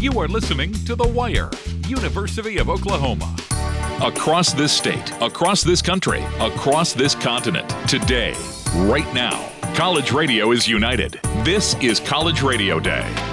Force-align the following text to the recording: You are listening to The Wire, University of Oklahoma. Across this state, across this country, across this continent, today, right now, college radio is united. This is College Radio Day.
You 0.00 0.12
are 0.20 0.28
listening 0.28 0.72
to 0.84 0.94
The 0.94 1.08
Wire, 1.08 1.50
University 1.88 2.58
of 2.58 2.70
Oklahoma. 2.70 3.34
Across 4.00 4.52
this 4.52 4.72
state, 4.72 5.12
across 5.20 5.64
this 5.64 5.82
country, 5.82 6.20
across 6.38 6.92
this 6.92 7.16
continent, 7.16 7.68
today, 7.88 8.32
right 8.76 9.12
now, 9.12 9.50
college 9.74 10.12
radio 10.12 10.52
is 10.52 10.68
united. 10.68 11.18
This 11.42 11.74
is 11.80 11.98
College 11.98 12.42
Radio 12.42 12.78
Day. 12.78 13.27